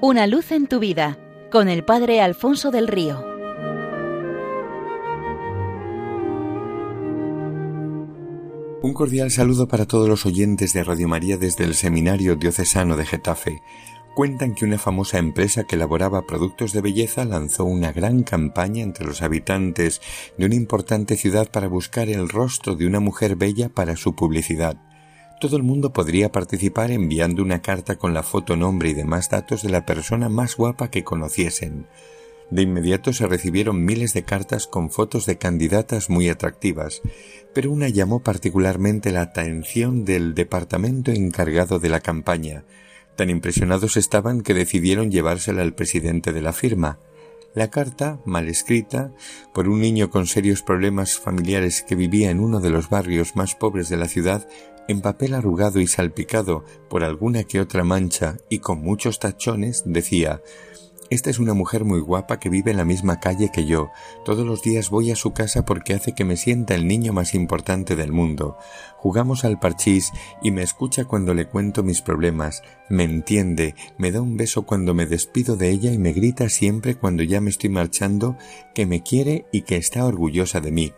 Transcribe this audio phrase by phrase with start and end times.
[0.00, 1.18] Una luz en tu vida
[1.50, 3.20] con el Padre Alfonso del Río.
[8.80, 13.06] Un cordial saludo para todos los oyentes de Radio María desde el Seminario Diocesano de
[13.06, 13.60] Getafe.
[14.14, 19.04] Cuentan que una famosa empresa que elaboraba productos de belleza lanzó una gran campaña entre
[19.04, 20.00] los habitantes
[20.36, 24.76] de una importante ciudad para buscar el rostro de una mujer bella para su publicidad.
[25.40, 29.62] Todo el mundo podría participar enviando una carta con la foto, nombre y demás datos
[29.62, 31.86] de la persona más guapa que conociesen.
[32.50, 37.02] De inmediato se recibieron miles de cartas con fotos de candidatas muy atractivas,
[37.54, 42.64] pero una llamó particularmente la atención del departamento encargado de la campaña.
[43.14, 46.98] Tan impresionados estaban que decidieron llevársela al presidente de la firma.
[47.58, 49.10] La carta, mal escrita,
[49.52, 53.56] por un niño con serios problemas familiares que vivía en uno de los barrios más
[53.56, 54.48] pobres de la ciudad,
[54.86, 60.40] en papel arrugado y salpicado por alguna que otra mancha y con muchos tachones, decía
[61.10, 63.90] Esta es una mujer muy guapa que vive en la misma calle que yo.
[64.26, 67.34] Todos los días voy a su casa porque hace que me sienta el niño más
[67.34, 68.58] importante del mundo.
[68.98, 74.20] Jugamos al parchís y me escucha cuando le cuento mis problemas, me entiende, me da
[74.20, 77.70] un beso cuando me despido de ella y me grita siempre cuando ya me estoy
[77.70, 78.36] marchando
[78.74, 80.92] que me quiere y que está orgullosa de mí.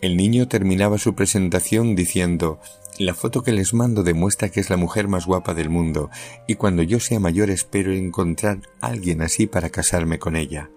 [0.00, 2.58] El niño terminaba su presentación diciendo
[3.06, 6.10] la foto que les mando demuestra que es la mujer más guapa del mundo,
[6.46, 10.70] y cuando yo sea mayor espero encontrar alguien así para casarme con ella.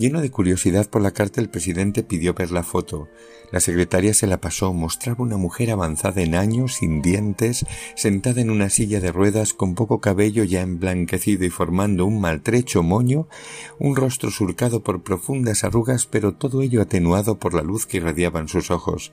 [0.00, 3.08] Lleno de curiosidad por la carta, el presidente pidió ver la foto.
[3.52, 7.66] La secretaria se la pasó, mostraba una mujer avanzada en años, sin dientes,
[7.96, 12.82] sentada en una silla de ruedas, con poco cabello ya emblanquecido y formando un maltrecho
[12.82, 13.28] moño,
[13.78, 18.48] un rostro surcado por profundas arrugas, pero todo ello atenuado por la luz que irradiaban
[18.48, 19.12] sus ojos.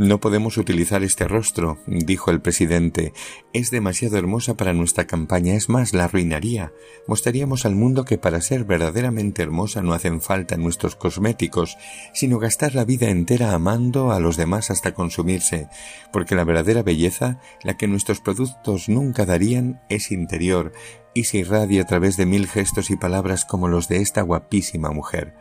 [0.00, 3.12] No podemos utilizar este rostro, dijo el presidente.
[3.52, 6.72] Es demasiado hermosa para nuestra campaña, es más, la arruinaría.
[7.06, 11.76] Mostraríamos al mundo que para ser verdaderamente hermosa no hacen falta nuestros cosméticos,
[12.14, 15.68] sino gastar la vida entera amando a los demás hasta consumirse,
[16.14, 20.72] porque la verdadera belleza, la que nuestros productos nunca darían, es interior
[21.12, 24.92] y se irradia a través de mil gestos y palabras como los de esta guapísima
[24.92, 25.34] mujer.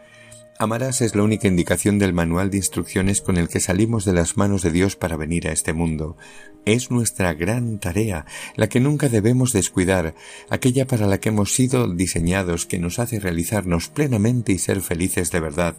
[0.61, 4.35] Amarás es la única indicación del manual de instrucciones con el que salimos de las
[4.35, 6.17] manos de Dios para venir a este mundo.
[6.65, 8.25] Es nuestra gran tarea,
[8.57, 10.15] la que nunca debemos descuidar,
[10.49, 15.31] aquella para la que hemos sido diseñados, que nos hace realizarnos plenamente y ser felices
[15.31, 15.77] de verdad.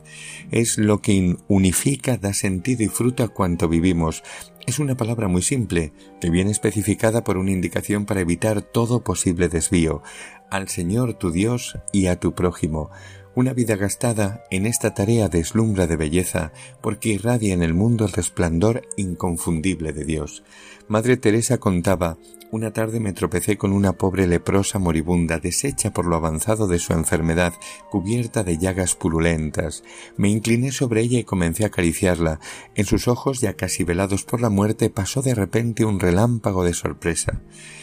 [0.50, 4.22] Es lo que unifica, da sentido y fruto a cuanto vivimos.
[4.66, 5.92] Es una palabra muy simple,
[6.22, 10.02] que viene especificada por una indicación para evitar todo posible desvío,
[10.50, 12.90] al Señor tu Dios y a tu prójimo.
[13.36, 18.12] Una vida gastada en esta tarea deslumbra de belleza porque irradia en el mundo el
[18.12, 20.42] resplandor inconfundible de Dios.
[20.88, 22.18] Madre Teresa contaba,
[22.50, 26.92] una tarde me tropecé con una pobre leprosa moribunda, deshecha por lo avanzado de su
[26.92, 27.52] enfermedad,
[27.88, 29.84] cubierta de llagas purulentas.
[30.16, 32.40] Me incliné sobre ella y comencé a acariciarla.
[32.74, 36.74] En sus ojos, ya casi velados por la muerte, pasó de repente un relámpago de
[36.74, 37.40] sorpresa.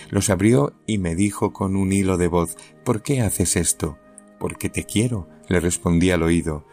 [0.10, 3.98] Los abrió y me dijo con un hilo de voz ¿Por qué haces esto?
[4.40, 6.66] Porque te quiero, le respondí al oído.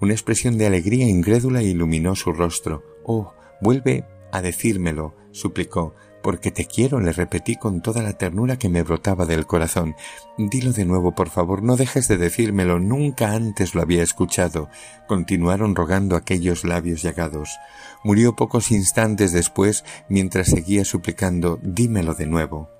[0.00, 2.82] Una expresión de alegría incrédula iluminó su rostro.
[3.04, 5.94] Oh, vuelve a decírmelo, suplicó.
[6.22, 9.94] Porque te quiero, le repetí con toda la ternura que me brotaba del corazón.
[10.36, 14.68] Dilo de nuevo, por favor, no dejes de decírmelo, nunca antes lo había escuchado.
[15.08, 17.56] Continuaron rogando aquellos labios llagados.
[18.04, 22.79] Murió pocos instantes después mientras seguía suplicando dímelo de nuevo.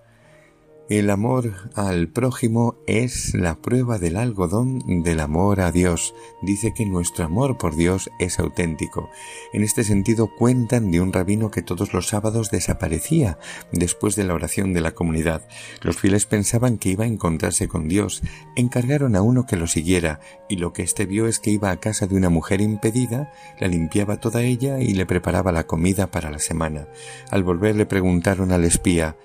[0.90, 6.16] El amor al prójimo es la prueba del algodón del amor a Dios.
[6.42, 9.08] Dice que nuestro amor por Dios es auténtico.
[9.52, 13.38] En este sentido cuentan de un rabino que todos los sábados desaparecía
[13.70, 15.46] después de la oración de la comunidad.
[15.80, 18.20] Los fieles pensaban que iba a encontrarse con Dios.
[18.56, 20.18] Encargaron a uno que lo siguiera
[20.48, 23.68] y lo que éste vio es que iba a casa de una mujer impedida, la
[23.68, 26.88] limpiaba toda ella y le preparaba la comida para la semana.
[27.30, 29.16] Al volver le preguntaron al espía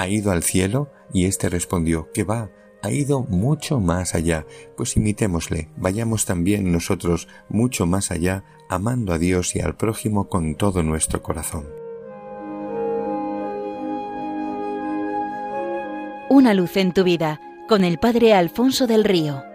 [0.00, 0.88] ¿Ha ido al cielo?
[1.12, 2.50] Y éste respondió que va,
[2.82, 4.46] ha ido mucho más allá,
[4.76, 10.54] pues imitémosle, vayamos también nosotros mucho más allá, amando a Dios y al prójimo con
[10.54, 11.66] todo nuestro corazón.
[16.30, 19.49] Una luz en tu vida, con el Padre Alfonso del Río.